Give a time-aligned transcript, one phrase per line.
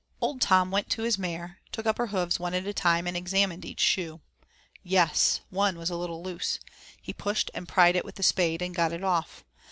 [0.19, 3.15] Old Tom went to his mare, took up her hoofs one at a time, and
[3.15, 4.19] examined each shoe.
[4.81, 5.41] Yes!
[5.51, 6.57] one was a little loose;
[6.99, 9.45] he pushed and pried it with the spade, and got it off.